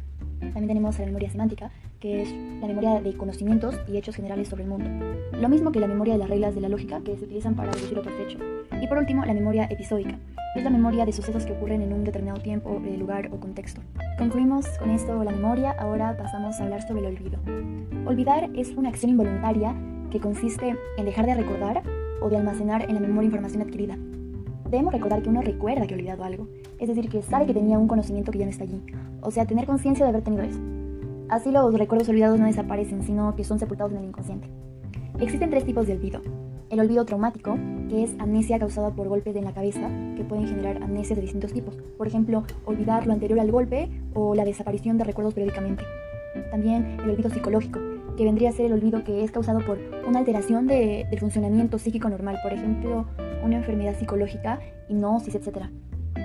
También 0.53 0.67
tenemos 0.67 0.97
la 0.99 1.05
memoria 1.05 1.29
semántica, 1.29 1.71
que 1.99 2.21
es 2.21 2.31
la 2.61 2.67
memoria 2.67 3.01
de 3.01 3.15
conocimientos 3.15 3.75
y 3.87 3.97
hechos 3.97 4.15
generales 4.15 4.47
sobre 4.47 4.63
el 4.63 4.69
mundo. 4.69 4.89
Lo 5.33 5.49
mismo 5.49 5.71
que 5.71 5.79
la 5.79 5.87
memoria 5.87 6.13
de 6.13 6.19
las 6.19 6.29
reglas 6.29 6.55
de 6.55 6.61
la 6.61 6.69
lógica 6.69 7.01
que 7.01 7.17
se 7.17 7.25
utilizan 7.25 7.55
para 7.55 7.71
deducir 7.71 7.97
otros 7.97 8.13
hechos. 8.19 8.41
Y 8.81 8.87
por 8.87 8.97
último, 8.97 9.25
la 9.25 9.33
memoria 9.33 9.65
episódica, 9.65 10.17
es 10.55 10.63
la 10.63 10.69
memoria 10.69 11.05
de 11.05 11.11
sucesos 11.11 11.45
que 11.45 11.51
ocurren 11.51 11.81
en 11.81 11.91
un 11.91 12.03
determinado 12.05 12.41
tiempo, 12.41 12.81
eh, 12.85 12.97
lugar 12.97 13.29
o 13.33 13.39
contexto. 13.39 13.81
Concluimos 14.17 14.65
con 14.79 14.89
esto 14.89 15.21
la 15.23 15.31
memoria, 15.31 15.75
ahora 15.77 16.15
pasamos 16.15 16.59
a 16.59 16.63
hablar 16.63 16.81
sobre 16.87 17.01
el 17.01 17.17
olvido. 17.17 17.39
Olvidar 18.05 18.49
es 18.55 18.69
una 18.69 18.89
acción 18.89 19.11
involuntaria 19.11 19.75
que 20.11 20.19
consiste 20.19 20.75
en 20.97 21.05
dejar 21.05 21.25
de 21.25 21.35
recordar 21.35 21.83
o 22.21 22.29
de 22.29 22.37
almacenar 22.37 22.83
en 22.83 22.93
la 22.93 23.01
memoria 23.01 23.27
información 23.27 23.63
adquirida. 23.63 23.97
Debemos 24.69 24.93
recordar 24.93 25.21
que 25.21 25.29
uno 25.29 25.41
recuerda 25.41 25.85
que 25.85 25.93
ha 25.93 25.97
olvidado 25.97 26.23
algo, 26.23 26.47
es 26.79 26.87
decir, 26.87 27.09
que 27.09 27.21
sabe 27.21 27.45
que 27.45 27.53
tenía 27.53 27.77
un 27.77 27.87
conocimiento 27.87 28.31
que 28.31 28.39
ya 28.39 28.45
no 28.45 28.51
está 28.51 28.63
allí, 28.63 28.81
o 29.21 29.31
sea, 29.31 29.45
tener 29.45 29.65
conciencia 29.65 30.05
de 30.05 30.09
haber 30.09 30.23
tenido 30.23 30.43
eso. 30.43 30.59
Así 31.29 31.51
los 31.51 31.73
recuerdos 31.73 32.09
olvidados 32.09 32.39
no 32.39 32.45
desaparecen, 32.45 33.03
sino 33.03 33.35
que 33.35 33.43
son 33.43 33.59
sepultados 33.59 33.93
en 33.93 33.99
el 33.99 34.05
inconsciente. 34.05 34.47
Existen 35.19 35.49
tres 35.49 35.65
tipos 35.65 35.87
de 35.87 35.93
olvido. 35.93 36.21
El 36.69 36.79
olvido 36.79 37.05
traumático, 37.05 37.57
que 37.89 38.03
es 38.03 38.15
amnesia 38.19 38.59
causada 38.59 38.91
por 38.91 39.07
golpes 39.07 39.35
en 39.35 39.45
la 39.45 39.53
cabeza, 39.53 39.87
que 40.15 40.23
pueden 40.23 40.47
generar 40.47 40.83
amnesia 40.83 41.15
de 41.15 41.21
distintos 41.21 41.53
tipos. 41.53 41.77
Por 41.97 42.07
ejemplo, 42.07 42.43
olvidar 42.65 43.07
lo 43.07 43.13
anterior 43.13 43.39
al 43.39 43.51
golpe 43.51 43.89
o 44.13 44.35
la 44.35 44.45
desaparición 44.45 44.97
de 44.97 45.03
recuerdos 45.03 45.33
periódicamente. 45.33 45.83
También 46.51 46.99
el 47.01 47.09
olvido 47.11 47.29
psicológico, 47.29 47.79
que 48.17 48.23
vendría 48.23 48.49
a 48.49 48.53
ser 48.53 48.65
el 48.65 48.73
olvido 48.73 49.03
que 49.03 49.23
es 49.23 49.31
causado 49.31 49.59
por 49.59 49.79
una 50.07 50.19
alteración 50.19 50.67
de, 50.67 51.05
del 51.09 51.19
funcionamiento 51.19 51.77
psíquico 51.77 52.09
normal, 52.09 52.39
por 52.43 52.53
ejemplo, 52.53 53.05
una 53.45 53.57
enfermedad 53.57 53.97
psicológica, 53.97 54.59
hipnosis, 54.89 55.35
etc. 55.35 55.67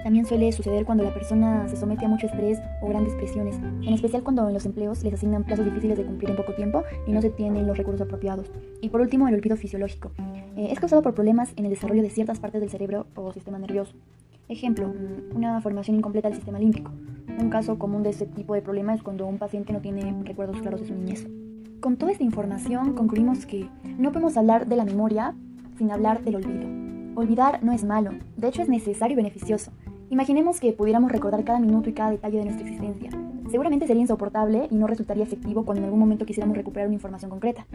También 0.02 0.24
suele 0.24 0.50
suceder 0.52 0.84
cuando 0.84 1.04
la 1.04 1.12
persona 1.12 1.68
se 1.68 1.76
somete 1.76 2.06
a 2.06 2.08
mucho 2.08 2.26
estrés 2.26 2.58
o 2.80 2.88
grandes 2.88 3.14
presiones, 3.14 3.56
en 3.56 3.92
especial 3.92 4.22
cuando 4.22 4.48
en 4.48 4.54
los 4.54 4.64
empleos 4.64 5.02
les 5.04 5.14
asignan 5.14 5.44
plazos 5.44 5.66
difíciles 5.66 5.98
de 5.98 6.04
cumplir 6.04 6.30
en 6.30 6.36
poco 6.36 6.54
tiempo 6.54 6.84
y 7.06 7.12
no 7.12 7.20
se 7.20 7.30
tienen 7.30 7.66
los 7.66 7.76
recursos 7.76 8.00
apropiados. 8.00 8.50
Y 8.80 8.88
por 8.88 9.00
último, 9.00 9.28
el 9.28 9.34
olvido 9.34 9.56
fisiológico. 9.56 10.12
Eh, 10.56 10.68
es 10.70 10.80
causado 10.80 11.02
por 11.02 11.14
problemas 11.14 11.52
en 11.56 11.64
el 11.66 11.70
desarrollo 11.70 12.02
de 12.02 12.10
ciertas 12.10 12.40
partes 12.40 12.60
del 12.60 12.70
cerebro 12.70 13.06
o 13.14 13.32
sistema 13.32 13.58
nervioso. 13.58 13.94
Ejemplo, 14.48 14.92
una 15.34 15.60
formación 15.60 15.96
incompleta 15.96 16.28
del 16.28 16.36
sistema 16.36 16.58
límpico. 16.58 16.90
Un 17.38 17.50
caso 17.50 17.78
común 17.78 18.02
de 18.02 18.10
este 18.10 18.26
tipo 18.26 18.54
de 18.54 18.62
problema 18.62 18.94
es 18.94 19.02
cuando 19.02 19.26
un 19.26 19.38
paciente 19.38 19.72
no 19.72 19.80
tiene 19.80 20.14
recuerdos 20.24 20.60
claros 20.60 20.80
de 20.80 20.86
su 20.86 20.94
niñez. 20.94 21.26
Con 21.80 21.96
toda 21.96 22.12
esta 22.12 22.24
información 22.24 22.94
concluimos 22.94 23.46
que 23.46 23.68
no 23.98 24.12
podemos 24.12 24.36
hablar 24.36 24.66
de 24.66 24.76
la 24.76 24.84
memoria 24.84 25.34
sin 25.78 25.90
hablar 25.90 26.22
del 26.24 26.36
olvido. 26.36 26.68
Olvidar 27.20 27.62
no 27.62 27.72
es 27.72 27.84
malo, 27.84 28.12
de 28.38 28.48
hecho 28.48 28.62
es 28.62 28.70
necesario 28.70 29.12
y 29.12 29.16
beneficioso. 29.16 29.72
Imaginemos 30.08 30.58
que 30.58 30.72
pudiéramos 30.72 31.12
recordar 31.12 31.44
cada 31.44 31.60
minuto 31.60 31.90
y 31.90 31.92
cada 31.92 32.10
detalle 32.10 32.38
de 32.38 32.44
nuestra 32.46 32.66
existencia. 32.66 33.10
Seguramente 33.50 33.86
sería 33.86 34.00
insoportable 34.00 34.68
y 34.70 34.74
no 34.76 34.86
resultaría 34.86 35.24
efectivo 35.24 35.66
cuando 35.66 35.80
en 35.80 35.84
algún 35.84 36.00
momento 36.00 36.24
quisiéramos 36.24 36.56
recuperar 36.56 36.88
una 36.88 36.94
información 36.94 37.30
concreta. 37.30 37.66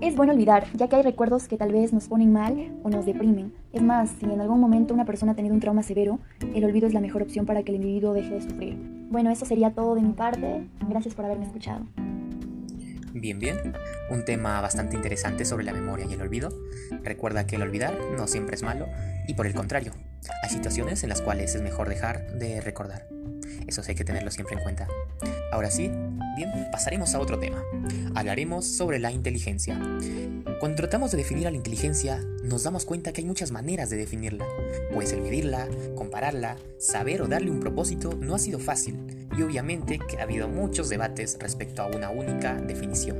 Es 0.00 0.14
bueno 0.14 0.32
olvidar, 0.32 0.64
ya 0.74 0.86
que 0.86 0.94
hay 0.94 1.02
recuerdos 1.02 1.48
que 1.48 1.56
tal 1.56 1.72
vez 1.72 1.92
nos 1.92 2.06
ponen 2.06 2.32
mal 2.32 2.72
o 2.84 2.88
nos 2.88 3.04
deprimen. 3.04 3.52
Es 3.72 3.82
más, 3.82 4.10
si 4.10 4.26
en 4.26 4.40
algún 4.40 4.60
momento 4.60 4.94
una 4.94 5.04
persona 5.04 5.32
ha 5.32 5.34
tenido 5.34 5.52
un 5.52 5.60
trauma 5.60 5.82
severo, 5.82 6.20
el 6.54 6.64
olvido 6.64 6.86
es 6.86 6.94
la 6.94 7.00
mejor 7.00 7.22
opción 7.22 7.46
para 7.46 7.64
que 7.64 7.72
el 7.72 7.82
individuo 7.82 8.12
deje 8.12 8.32
de 8.32 8.42
sufrir. 8.42 8.78
Bueno, 9.10 9.30
eso 9.30 9.44
sería 9.44 9.72
todo 9.72 9.96
de 9.96 10.02
mi 10.02 10.12
parte. 10.12 10.68
Gracias 10.88 11.16
por 11.16 11.24
haberme 11.24 11.46
escuchado. 11.46 11.84
Bien, 13.18 13.38
bien. 13.38 13.74
Un 14.10 14.26
tema 14.26 14.60
bastante 14.60 14.94
interesante 14.94 15.46
sobre 15.46 15.64
la 15.64 15.72
memoria 15.72 16.04
y 16.04 16.12
el 16.12 16.20
olvido. 16.20 16.50
Recuerda 17.02 17.46
que 17.46 17.56
el 17.56 17.62
olvidar 17.62 17.98
no 18.14 18.26
siempre 18.26 18.54
es 18.54 18.62
malo 18.62 18.88
y 19.26 19.32
por 19.32 19.46
el 19.46 19.54
contrario, 19.54 19.92
hay 20.42 20.50
situaciones 20.50 21.02
en 21.02 21.08
las 21.08 21.22
cuales 21.22 21.54
es 21.54 21.62
mejor 21.62 21.88
dejar 21.88 22.32
de 22.32 22.60
recordar. 22.60 23.08
Eso 23.66 23.82
sí 23.82 23.92
hay 23.92 23.96
que 23.96 24.04
tenerlo 24.04 24.30
siempre 24.30 24.56
en 24.56 24.62
cuenta. 24.62 24.88
Ahora 25.52 25.70
sí, 25.70 25.90
bien, 26.36 26.50
pasaremos 26.70 27.14
a 27.14 27.20
otro 27.20 27.38
tema. 27.38 27.62
Hablaremos 28.14 28.66
sobre 28.66 28.98
la 28.98 29.12
inteligencia. 29.12 29.78
Cuando 30.60 30.76
tratamos 30.76 31.10
de 31.10 31.18
definir 31.18 31.46
a 31.46 31.50
la 31.50 31.56
inteligencia, 31.56 32.18
nos 32.42 32.62
damos 32.62 32.84
cuenta 32.84 33.12
que 33.12 33.20
hay 33.20 33.26
muchas 33.26 33.50
maneras 33.50 33.90
de 33.90 33.96
definirla. 33.96 34.46
Pues 34.92 35.12
el 35.12 35.20
medirla, 35.20 35.68
compararla, 35.94 36.56
saber 36.78 37.22
o 37.22 37.28
darle 37.28 37.50
un 37.50 37.60
propósito 37.60 38.14
no 38.18 38.34
ha 38.34 38.38
sido 38.38 38.58
fácil, 38.58 39.28
y 39.36 39.42
obviamente 39.42 39.98
que 39.98 40.18
ha 40.18 40.22
habido 40.22 40.48
muchos 40.48 40.88
debates 40.88 41.36
respecto 41.38 41.82
a 41.82 41.86
una 41.86 42.10
única 42.10 42.54
definición. 42.54 43.18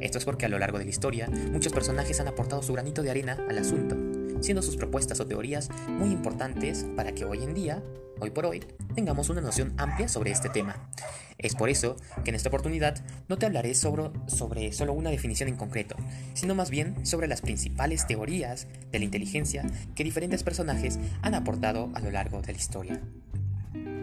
Esto 0.00 0.18
es 0.18 0.24
porque 0.24 0.46
a 0.46 0.48
lo 0.48 0.58
largo 0.58 0.78
de 0.78 0.84
la 0.84 0.90
historia, 0.90 1.28
muchos 1.50 1.72
personajes 1.72 2.20
han 2.20 2.28
aportado 2.28 2.62
su 2.62 2.74
granito 2.74 3.02
de 3.02 3.10
arena 3.10 3.38
al 3.48 3.58
asunto, 3.58 3.96
siendo 4.40 4.62
sus 4.62 4.76
propuestas 4.76 5.20
o 5.20 5.26
teorías 5.26 5.70
muy 5.88 6.10
importantes 6.10 6.86
para 6.96 7.12
que 7.12 7.24
hoy 7.24 7.42
en 7.42 7.54
día, 7.54 7.82
hoy 8.20 8.30
por 8.30 8.46
hoy, 8.46 8.60
tengamos 8.94 9.28
una 9.28 9.40
noción 9.40 9.74
amplia 9.76 10.08
sobre 10.08 10.30
este 10.30 10.48
tema. 10.48 10.90
Es 11.38 11.54
por 11.54 11.68
eso 11.68 11.96
que 12.24 12.30
en 12.30 12.36
esta 12.36 12.48
oportunidad 12.48 13.04
no 13.28 13.36
te 13.36 13.46
hablaré 13.46 13.74
sobre, 13.74 14.72
solo 14.72 14.92
una 14.94 15.10
definición 15.10 15.48
en 15.48 15.56
concreto, 15.56 15.96
sino 16.34 16.54
más 16.54 16.70
bien 16.70 17.04
sobre 17.04 17.28
las 17.28 17.42
principales 17.42 18.06
teorías 18.06 18.68
de 18.90 18.98
la 18.98 19.04
inteligencia 19.04 19.64
que 19.94 20.04
diferentes 20.04 20.42
personajes 20.42 20.98
han 21.22 21.34
aportado 21.34 21.90
a 21.94 22.00
lo 22.00 22.10
largo 22.10 22.40
de 22.40 22.52
la 22.52 22.58
historia. 22.58 23.02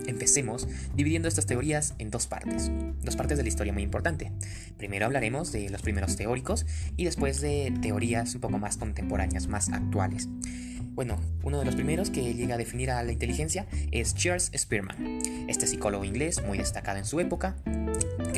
Empecemos 0.07 0.67
dividiendo 0.95 1.27
estas 1.27 1.45
teorías 1.45 1.93
en 1.99 2.09
dos 2.09 2.27
partes, 2.27 2.71
dos 3.01 3.15
partes 3.15 3.37
de 3.37 3.43
la 3.43 3.49
historia 3.49 3.73
muy 3.73 3.83
importante. 3.83 4.31
Primero 4.77 5.05
hablaremos 5.05 5.51
de 5.51 5.69
los 5.69 5.81
primeros 5.81 6.15
teóricos 6.15 6.65
y 6.97 7.05
después 7.05 7.41
de 7.41 7.73
teorías 7.81 8.35
un 8.35 8.41
poco 8.41 8.59
más 8.59 8.77
contemporáneas, 8.77 9.47
más 9.47 9.69
actuales. 9.69 10.29
Bueno, 10.93 11.19
uno 11.41 11.57
de 11.57 11.65
los 11.65 11.75
primeros 11.75 12.11
que 12.11 12.35
llega 12.35 12.53
a 12.53 12.57
definir 12.57 12.91
a 12.91 13.01
la 13.01 13.11
inteligencia 13.11 13.65
es 13.91 14.13
Charles 14.13 14.51
Spearman. 14.55 15.19
Este 15.47 15.65
psicólogo 15.65 16.03
inglés, 16.03 16.43
muy 16.45 16.59
destacado 16.59 16.99
en 16.99 17.05
su 17.05 17.19
época, 17.19 17.55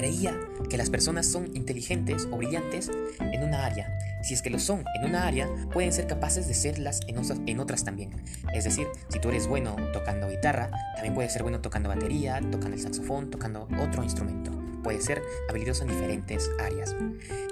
creía 0.05 0.39
que 0.69 0.77
las 0.77 0.91
personas 0.91 1.25
son 1.25 1.55
inteligentes 1.55 2.27
o 2.31 2.37
brillantes 2.37 2.91
en 3.19 3.43
una 3.43 3.65
área. 3.65 3.97
Si 4.21 4.35
es 4.35 4.43
que 4.43 4.51
lo 4.51 4.59
son 4.59 4.83
en 4.99 5.09
una 5.09 5.25
área, 5.25 5.49
pueden 5.73 5.91
ser 5.91 6.05
capaces 6.05 6.47
de 6.47 6.53
serlas 6.53 6.99
en, 7.07 7.59
otras 7.59 7.83
también. 7.83 8.11
Es 8.53 8.65
decir, 8.65 8.85
si 9.09 9.19
tú 9.19 9.29
eres 9.29 9.47
bueno 9.47 9.75
tocando 9.93 10.29
guitarra, 10.29 10.69
también 10.93 11.15
puedes 11.15 11.33
ser 11.33 11.41
bueno 11.41 11.59
tocando 11.59 11.89
batería, 11.89 12.39
tocando 12.51 12.75
el 12.75 12.81
saxofón, 12.81 13.31
tocando 13.31 13.67
otro 13.79 14.03
instrumento 14.03 14.51
puede 14.83 15.01
ser 15.01 15.23
habilidoso 15.49 15.81
en 15.81 15.89
diferentes 15.89 16.51
áreas. 16.59 16.95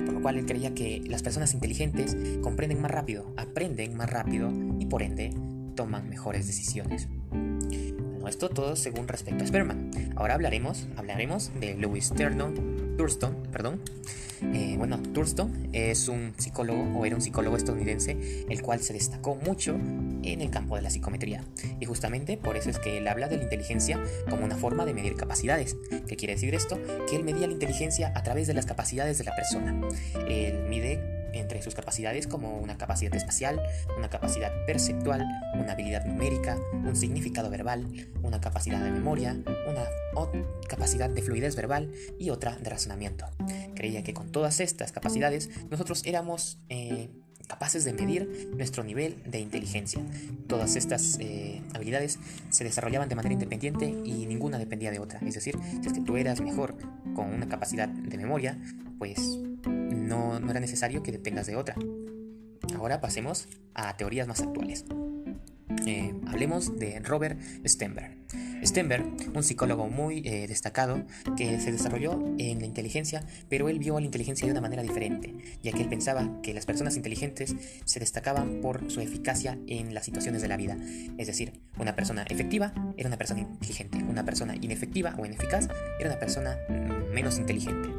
Por 0.06 0.14
lo 0.14 0.22
cual 0.22 0.38
él 0.38 0.46
creía 0.46 0.76
que 0.76 1.02
las 1.08 1.24
personas 1.24 1.56
inteligentes 1.56 2.16
comprenden 2.44 2.80
más 2.80 2.92
rápido, 2.92 3.34
aprenden 3.38 3.98
más 3.98 4.08
rápido 4.08 4.52
y 4.78 4.86
por 4.86 5.02
ende 5.02 5.34
toman 5.76 6.08
mejores 6.08 6.46
decisiones. 6.46 7.08
Bueno, 8.24 8.30
esto 8.30 8.48
todo 8.48 8.78
según 8.78 9.10
respecto 9.10 9.44
a 9.44 9.48
Sperman. 9.48 9.92
Ahora 10.16 10.36
hablaremos, 10.36 10.88
hablaremos 10.96 11.52
de 11.60 11.76
Lewis 11.76 12.10
Thurston, 12.16 13.36
perdón, 13.52 13.82
eh, 14.54 14.76
bueno, 14.78 14.98
Thurston 15.14 15.68
es 15.74 16.08
un 16.08 16.34
psicólogo 16.38 16.84
o 16.98 17.06
era 17.06 17.18
un 17.18 17.22
psicólogo 17.22 17.58
estadounidense 17.58 18.46
el 18.48 18.62
cual 18.62 18.80
se 18.80 18.94
destacó 18.94 19.36
mucho 19.36 19.76
en 19.76 20.40
el 20.40 20.50
campo 20.50 20.78
de 20.78 20.84
la 20.84 20.90
psicometría. 20.90 21.44
Y 21.82 21.86
justamente 21.86 22.38
por 22.38 22.56
eso 22.56 22.70
es 22.70 22.80
que 22.80 22.98
él 22.98 23.10
habla 23.10 23.28
de 23.28 23.36
la 23.36 23.44
inteligencia 23.44 24.02
como 24.30 24.46
una 24.46 24.56
forma 24.56 24.86
de 24.86 24.94
medir 24.94 25.16
capacidades. 25.16 25.76
¿Qué 26.08 26.16
quiere 26.16 26.36
decir 26.36 26.56
esto? 26.56 26.80
Que 27.10 27.18
él 27.18 27.26
medía 27.26 27.48
la 27.48 27.54
inteligencia 27.54 28.14
a 28.16 28.24
través 28.24 28.48
de 28.48 28.54
las 28.54 28.66
capacidades 28.66 29.18
de 29.18 29.26
la 29.26 29.36
persona. 29.36 29.82
Él 30.30 30.64
mide 30.70 31.13
entre 31.34 31.62
sus 31.62 31.76
capacidades 31.76 32.28
como 32.28 32.58
una 32.58 32.78
capacidad 32.78 33.14
espacial, 33.16 33.62
una 33.98 34.10
capacidad 34.10 34.52
perceptual, 34.66 35.26
una 35.56 35.74
habilidad 35.74 36.06
numérica, 36.06 36.58
un 36.74 36.96
significado 36.96 37.50
verbal, 37.50 37.88
una 38.22 38.40
capacidad 38.40 38.84
de 38.84 38.92
memoria, 38.92 39.38
una 39.68 39.86
capacidad 40.68 41.10
de 41.10 41.22
fluidez 41.22 41.56
verbal 41.56 41.92
y 42.20 42.30
otra 42.30 42.58
de 42.58 42.70
razonamiento. 42.70 43.26
Creía 43.76 44.04
que 44.04 44.14
con 44.14 44.32
todas 44.32 44.60
estas 44.60 44.92
capacidades 44.92 45.50
nosotros 45.70 46.04
éramos 46.06 46.60
eh, 46.70 47.10
capaces 47.48 47.84
de 47.84 47.94
medir 47.94 48.50
nuestro 48.56 48.84
nivel 48.84 49.22
de 49.26 49.40
inteligencia. 49.40 50.02
Todas 50.48 50.76
estas 50.76 51.18
eh, 51.20 51.62
habilidades 51.74 52.20
se 52.50 52.64
desarrollaban 52.64 53.10
de 53.10 53.16
manera 53.16 53.34
independiente 53.34 53.86
y 53.86 54.26
ninguna 54.26 54.58
dependía 54.58 54.92
de 54.92 55.00
otra. 55.00 55.20
Es 55.20 55.36
decir, 55.36 55.58
si 55.82 55.88
es 55.88 55.94
que 55.94 56.02
tú 56.02 56.18
eras 56.18 56.42
mejor 56.42 56.78
con 57.16 57.34
una 57.34 57.48
capacidad 57.48 57.88
de 57.88 58.18
memoria, 58.18 58.58
pues 58.98 59.40
no, 60.14 60.50
era 60.50 60.60
necesario 60.60 61.04
que 61.04 61.12
dependas 61.12 61.48
de 61.48 61.56
otra. 61.56 61.76
Ahora 62.76 63.02
pasemos 63.02 63.48
a 63.74 63.96
teorías 63.98 64.28
más 64.28 64.42
actuales. 64.42 64.86
Eh, 65.86 66.14
hablemos 66.28 66.78
de 66.78 67.00
Robert 67.00 67.40
Stenberg. 67.66 68.18
Stenberg, 68.66 69.06
un 69.34 69.44
psicólogo 69.44 69.88
muy 69.88 70.20
eh, 70.26 70.48
destacado 70.48 71.04
que 71.38 71.60
se 71.60 71.72
desarrolló 71.72 72.20
en 72.38 72.60
la 72.60 72.66
inteligencia, 72.66 73.24
pero 73.50 73.70
él 73.70 73.80
vio 73.80 74.00
la 74.00 74.06
inteligencia 74.06 74.46
de 74.46 74.52
una 74.52 74.62
manera 74.62 74.82
diferente, 74.84 75.34
ya 75.62 75.72
que 75.72 75.82
él 75.82 75.90
pensaba 75.90 76.42
que 76.42 76.54
las 76.54 76.66
personas 76.66 76.96
inteligentes 76.96 77.56
se 77.86 78.00
destacaban 78.00 78.62
por 78.62 78.90
su 78.92 79.02
eficacia 79.02 79.58
en 79.68 79.94
las 79.94 80.06
situaciones 80.06 80.42
de 80.42 80.48
la 80.48 80.58
vida. 80.58 80.78
Es 81.18 81.28
decir, 81.28 81.54
una 81.78 81.96
persona 81.96 82.24
efectiva 82.24 82.74
era 82.98 83.08
una 83.08 83.18
persona 83.18 83.42
inteligente, 83.42 83.98
una 84.10 84.24
persona 84.24 84.56
inefectiva 84.56 85.16
o 85.18 85.26
ineficaz 85.26 85.68
era 86.00 86.10
una 86.10 86.20
persona 86.20 86.58
mm, 86.70 87.14
menos 87.14 87.38
inteligente. 87.38 87.90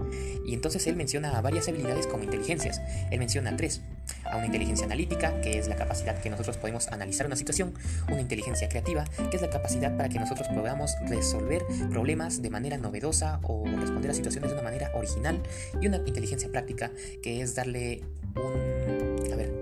Y 0.44 0.54
entonces 0.54 0.86
él 0.86 0.96
menciona 0.96 1.40
varias 1.40 1.68
habilidades 1.68 2.06
como 2.06 2.24
inteligencias. 2.24 2.80
Él 3.10 3.18
menciona 3.18 3.56
tres. 3.56 3.80
A 4.24 4.36
una 4.36 4.46
inteligencia 4.46 4.84
analítica, 4.84 5.40
que 5.40 5.58
es 5.58 5.66
la 5.66 5.76
capacidad 5.76 6.20
que 6.20 6.28
nosotros 6.28 6.58
podemos 6.58 6.88
analizar 6.88 7.26
una 7.26 7.36
situación, 7.36 7.74
una 8.08 8.20
inteligencia 8.20 8.68
creativa, 8.68 9.04
que 9.30 9.36
es 9.36 9.42
la 9.42 9.48
capacidad 9.48 9.96
para 9.96 10.10
que 10.10 10.18
nosotros 10.18 10.48
podamos 10.54 10.94
resolver 11.08 11.64
problemas 11.90 12.40
de 12.42 12.50
manera 12.50 12.78
novedosa 12.78 13.40
o 13.42 13.64
responder 13.64 14.10
a 14.10 14.14
situaciones 14.14 14.50
de 14.50 14.54
una 14.54 14.64
manera 14.64 14.90
original, 14.94 15.42
y 15.80 15.86
una 15.86 15.98
inteligencia 15.98 16.50
práctica, 16.50 16.90
que 17.22 17.40
es 17.40 17.54
darle 17.54 18.02
un... 18.36 19.32
a 19.32 19.36
ver, 19.36 19.52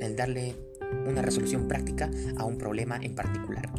el 0.00 0.16
darle 0.16 0.56
una 1.06 1.22
resolución 1.22 1.68
práctica 1.68 2.10
a 2.36 2.44
un 2.44 2.58
problema 2.58 2.98
en 3.00 3.14
particular. 3.14 3.70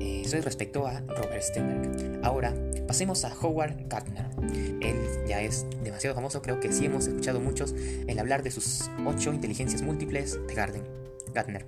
Eso 0.00 0.36
es 0.36 0.44
respecto 0.44 0.86
a 0.86 1.00
Robert 1.00 1.42
Stenberg. 1.42 2.20
Ahora, 2.22 2.54
pasemos 2.86 3.24
a 3.24 3.34
Howard 3.34 3.88
Gardner. 3.88 4.26
Él 4.80 4.96
ya 5.26 5.40
es 5.40 5.66
demasiado 5.82 6.14
famoso, 6.14 6.42
creo 6.42 6.60
que 6.60 6.70
sí 6.72 6.84
hemos 6.84 7.06
escuchado 7.06 7.40
muchos 7.40 7.74
el 8.06 8.18
hablar 8.18 8.42
de 8.42 8.50
sus 8.50 8.90
ocho 9.06 9.32
inteligencias 9.32 9.82
múltiples 9.82 10.38
de 10.46 10.54
Gardner. 10.54 11.66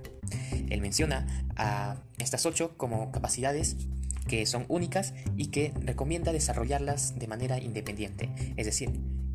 Él 0.69 0.81
menciona 0.81 1.27
a 1.55 1.97
estas 2.19 2.45
ocho 2.45 2.77
como 2.77 3.11
capacidades 3.11 3.77
que 4.31 4.45
son 4.45 4.63
únicas 4.69 5.13
y 5.35 5.47
que 5.47 5.73
recomienda 5.81 6.31
desarrollarlas 6.31 7.19
de 7.19 7.27
manera 7.27 7.59
independiente. 7.59 8.29
Es 8.55 8.65
decir, 8.65 8.89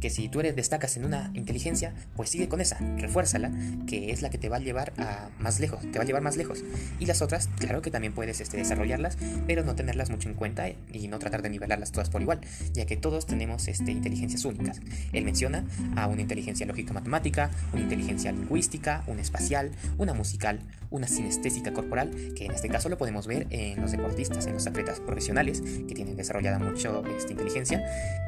que 0.07 0.11
si 0.11 0.29
tú 0.29 0.39
eres 0.39 0.55
destacas 0.55 0.97
en 0.97 1.05
una 1.05 1.33
inteligencia, 1.35 1.93
pues 2.15 2.31
sigue 2.31 2.47
con 2.47 2.61
esa, 2.61 2.79
refuérzala, 2.97 3.51
que 3.89 4.13
es 4.13 4.23
la 4.23 4.31
que 4.31 4.39
te 4.39 4.49
va 4.49 4.59
a 4.59 4.61
llevar 4.61 4.93
a 4.99 5.31
más 5.41 5.59
lejos, 5.59 5.81
te 5.91 5.99
va 5.99 6.05
a 6.05 6.07
llevar 6.07 6.23
más 6.23 6.37
lejos. 6.37 6.63
Y 7.01 7.07
las 7.07 7.23
otras, 7.23 7.49
claro 7.59 7.83
que 7.83 7.91
también 7.91 8.13
puedes 8.13 8.41
este, 8.41 8.57
desarrollarlas, 8.57 9.19
pero 9.49 9.65
no 9.65 9.75
tenerlas 9.75 10.09
mucho 10.11 10.29
en 10.29 10.37
cuenta 10.37 10.69
y 10.69 11.09
no 11.09 11.19
tratar 11.19 11.43
de 11.43 11.51
nivelarlas 11.51 11.91
todas 11.91 12.09
por 12.09 12.23
igual, 12.23 12.41
ya 12.73 12.87
que 12.87 12.97
todos 12.97 13.27
tenemos 13.27 13.67
este, 13.67 13.91
inteligencias 13.91 14.45
únicas. 14.45 14.81
Él 15.13 15.25
menciona 15.25 15.65
a 15.97 16.07
una 16.07 16.23
inteligencia 16.23 16.67
lógica 16.67 16.93
matemática, 16.93 17.51
una 17.73 17.83
inteligencia 17.83 18.31
lingüística, 18.31 19.03
una 19.09 19.23
espacial, 19.23 19.73
una 19.99 20.15
musical, 20.15 20.61
una 20.91 21.09
sinestésica 21.09 21.73
corporal, 21.73 22.13
que 22.37 22.45
en 22.45 22.53
este 22.53 22.69
caso 22.69 22.89
lo 22.89 22.97
podemos 22.97 23.27
ver 23.27 23.49
en 23.51 23.81
los 23.81 23.91
deportistas, 23.91 24.47
en 24.47 24.53
los 24.53 24.69
atletas 24.69 25.01
profesionales 25.01 25.61
que 25.61 25.95
tienen 25.97 26.17
desarrollada 26.17 26.61
mucho 26.61 27.05
esta 27.09 27.33
inteligencia, 27.33 27.85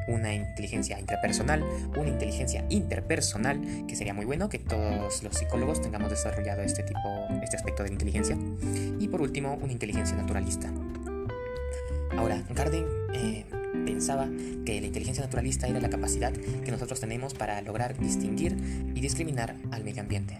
una 0.09 0.33
inteligencia 0.33 0.99
intrapersonal, 0.99 1.63
una 1.97 2.09
inteligencia 2.09 2.65
interpersonal, 2.69 3.85
que 3.87 3.95
sería 3.95 4.13
muy 4.13 4.25
bueno 4.25 4.49
que 4.49 4.59
todos 4.59 5.23
los 5.23 5.35
psicólogos 5.35 5.81
tengamos 5.81 6.09
desarrollado 6.09 6.61
este 6.61 6.83
tipo, 6.83 6.99
este 7.41 7.57
aspecto 7.57 7.83
de 7.83 7.89
la 7.89 7.93
inteligencia, 7.93 8.37
y 8.99 9.07
por 9.07 9.21
último, 9.21 9.57
una 9.61 9.71
inteligencia 9.71 10.15
naturalista. 10.15 10.71
Ahora, 12.17 12.43
Garden 12.49 12.85
eh, 13.13 13.45
pensaba 13.85 14.27
que 14.65 14.79
la 14.81 14.87
inteligencia 14.87 15.23
naturalista 15.23 15.67
era 15.67 15.79
la 15.79 15.89
capacidad 15.89 16.31
que 16.31 16.71
nosotros 16.71 16.99
tenemos 16.99 17.33
para 17.33 17.61
lograr 17.61 17.97
distinguir 17.97 18.55
y 18.95 19.01
discriminar 19.01 19.55
al 19.71 19.83
medio 19.83 20.01
ambiente. 20.01 20.37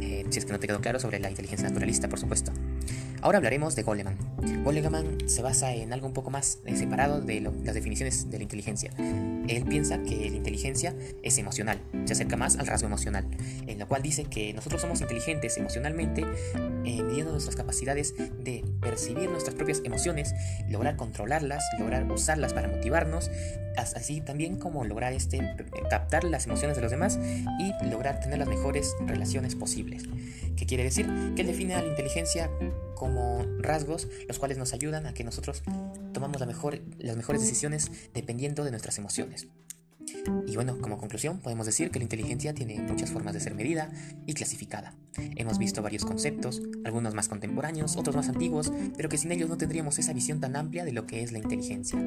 Eh, 0.00 0.24
si 0.30 0.38
es 0.38 0.44
que 0.44 0.52
no 0.52 0.58
te 0.58 0.66
quedó 0.66 0.80
claro 0.80 0.98
sobre 0.98 1.18
la 1.18 1.30
inteligencia 1.30 1.68
naturalista, 1.68 2.08
por 2.08 2.18
supuesto. 2.18 2.52
Ahora 3.22 3.38
hablaremos 3.38 3.76
de 3.76 3.84
Goleman. 3.84 4.18
Goleman 4.64 5.28
se 5.28 5.42
basa 5.42 5.72
en 5.72 5.92
algo 5.92 6.08
un 6.08 6.12
poco 6.12 6.30
más 6.30 6.58
eh, 6.66 6.74
separado 6.74 7.20
de 7.20 7.40
las 7.40 7.74
definiciones 7.74 8.28
de 8.28 8.36
la 8.38 8.42
inteligencia. 8.42 8.90
Él 8.98 9.64
piensa 9.68 10.02
que 10.02 10.28
la 10.28 10.36
inteligencia 10.36 10.92
es 11.22 11.38
emocional, 11.38 11.80
se 12.04 12.14
acerca 12.14 12.36
más 12.36 12.56
al 12.56 12.66
rasgo 12.66 12.88
emocional, 12.88 13.24
en 13.66 13.78
lo 13.78 13.86
cual 13.86 14.02
dice 14.02 14.24
que 14.24 14.52
nosotros 14.54 14.80
somos 14.80 15.00
inteligentes 15.00 15.56
emocionalmente, 15.56 16.22
eh, 16.84 17.02
midiendo 17.02 17.30
nuestras 17.30 17.54
capacidades 17.54 18.14
de 18.16 18.64
percibir 18.80 19.30
nuestras 19.30 19.54
propias 19.54 19.82
emociones, 19.84 20.34
lograr 20.68 20.96
controlarlas, 20.96 21.62
lograr 21.78 22.10
usarlas 22.10 22.52
para 22.52 22.66
motivarnos, 22.66 23.30
así 23.76 24.20
también 24.20 24.56
como 24.56 24.84
lograr 24.84 25.12
este, 25.12 25.38
captar 25.88 26.24
las 26.24 26.46
emociones 26.46 26.76
de 26.76 26.82
los 26.82 26.90
demás 26.90 27.20
y 27.60 27.72
lograr 27.88 28.18
tener 28.18 28.38
las 28.38 28.48
mejores 28.48 28.96
relaciones 29.06 29.54
posibles. 29.54 30.02
¿Qué 30.56 30.66
quiere 30.66 30.84
decir? 30.84 31.06
Que 31.36 31.42
él 31.42 31.46
define 31.46 31.74
a 31.74 31.82
la 31.82 31.88
inteligencia 31.88 32.50
como 33.02 33.44
rasgos 33.58 34.06
los 34.28 34.38
cuales 34.38 34.58
nos 34.58 34.72
ayudan 34.72 35.06
a 35.06 35.12
que 35.12 35.24
nosotros 35.24 35.64
tomamos 36.12 36.38
la 36.38 36.46
mejor, 36.46 36.80
las 36.98 37.16
mejores 37.16 37.42
decisiones 37.42 37.90
dependiendo 38.14 38.62
de 38.62 38.70
nuestras 38.70 38.96
emociones. 38.96 39.48
Y 40.46 40.54
bueno, 40.54 40.78
como 40.80 40.98
conclusión, 40.98 41.40
podemos 41.40 41.66
decir 41.66 41.90
que 41.90 41.98
la 41.98 42.04
inteligencia 42.04 42.54
tiene 42.54 42.80
muchas 42.80 43.10
formas 43.10 43.34
de 43.34 43.40
ser 43.40 43.56
medida 43.56 43.90
y 44.24 44.34
clasificada. 44.34 44.94
Hemos 45.34 45.58
visto 45.58 45.82
varios 45.82 46.04
conceptos, 46.04 46.62
algunos 46.84 47.12
más 47.12 47.28
contemporáneos, 47.28 47.96
otros 47.96 48.14
más 48.14 48.28
antiguos, 48.28 48.72
pero 48.96 49.08
que 49.08 49.18
sin 49.18 49.32
ellos 49.32 49.48
no 49.48 49.56
tendríamos 49.56 49.98
esa 49.98 50.12
visión 50.12 50.38
tan 50.38 50.54
amplia 50.54 50.84
de 50.84 50.92
lo 50.92 51.04
que 51.04 51.24
es 51.24 51.32
la 51.32 51.38
inteligencia. 51.38 51.98